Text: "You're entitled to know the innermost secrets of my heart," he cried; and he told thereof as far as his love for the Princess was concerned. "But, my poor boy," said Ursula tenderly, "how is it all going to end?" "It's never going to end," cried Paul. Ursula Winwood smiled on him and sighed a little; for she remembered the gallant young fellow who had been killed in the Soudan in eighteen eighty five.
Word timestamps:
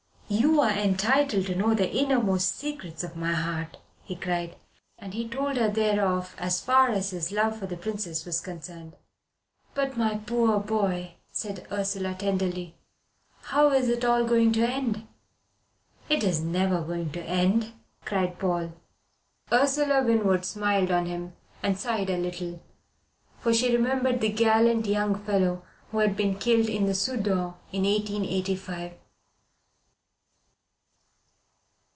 "You're 0.33 0.69
entitled 0.69 1.47
to 1.47 1.55
know 1.55 1.73
the 1.73 1.91
innermost 1.93 2.55
secrets 2.55 3.03
of 3.03 3.17
my 3.17 3.33
heart," 3.33 3.75
he 4.01 4.15
cried; 4.15 4.55
and 4.97 5.13
he 5.13 5.27
told 5.27 5.57
thereof 5.57 6.33
as 6.39 6.61
far 6.61 6.87
as 6.89 7.09
his 7.09 7.33
love 7.33 7.59
for 7.59 7.65
the 7.67 7.75
Princess 7.75 8.23
was 8.23 8.39
concerned. 8.39 8.93
"But, 9.73 9.97
my 9.97 10.19
poor 10.19 10.57
boy," 10.61 11.15
said 11.33 11.67
Ursula 11.69 12.13
tenderly, 12.13 12.75
"how 13.41 13.71
is 13.71 13.89
it 13.89 14.05
all 14.05 14.23
going 14.23 14.53
to 14.53 14.65
end?" 14.65 15.05
"It's 16.07 16.39
never 16.39 16.79
going 16.81 17.11
to 17.11 17.23
end," 17.25 17.73
cried 18.05 18.39
Paul. 18.39 18.71
Ursula 19.51 20.01
Winwood 20.01 20.45
smiled 20.45 20.91
on 20.91 21.07
him 21.07 21.33
and 21.61 21.77
sighed 21.77 22.09
a 22.09 22.15
little; 22.17 22.61
for 23.41 23.53
she 23.53 23.75
remembered 23.75 24.21
the 24.21 24.29
gallant 24.31 24.85
young 24.85 25.13
fellow 25.25 25.63
who 25.91 25.97
had 25.97 26.15
been 26.15 26.39
killed 26.39 26.69
in 26.69 26.85
the 26.85 26.95
Soudan 26.95 27.55
in 27.73 27.83
eighteen 27.83 28.23
eighty 28.23 28.55
five. 28.55 28.93